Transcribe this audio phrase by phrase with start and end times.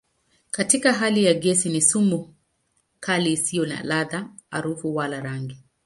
[0.51, 2.33] Katika hali ya gesi ni sumu
[2.99, 5.57] kali isiyo na ladha, harufu wala rangi.